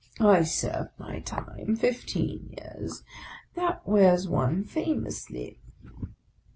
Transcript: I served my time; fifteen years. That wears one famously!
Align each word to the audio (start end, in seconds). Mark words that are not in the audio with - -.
I 0.19 0.41
served 0.45 0.97
my 0.97 1.19
time; 1.19 1.75
fifteen 1.75 2.57
years. 2.59 3.03
That 3.53 3.87
wears 3.87 4.27
one 4.27 4.63
famously! 4.63 5.59